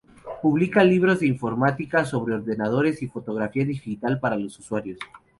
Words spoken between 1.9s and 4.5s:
sobre ordenadores y fotografía digital para